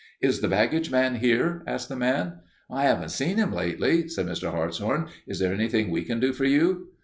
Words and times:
"Is 0.19 0.41
the 0.41 0.47
baggage 0.47 0.89
man 0.89 1.17
here?" 1.17 1.61
asked 1.67 1.87
the 1.87 1.95
man. 1.95 2.39
"I 2.71 2.85
haven't 2.85 3.09
seen 3.11 3.37
him 3.37 3.53
lately," 3.53 4.07
said 4.09 4.25
Mr. 4.25 4.49
Hartshorn. 4.49 5.09
"Is 5.27 5.37
there 5.37 5.53
anything 5.53 5.91
we 5.91 6.03
can 6.03 6.19
do 6.19 6.33
for 6.33 6.45
you?" 6.45 6.87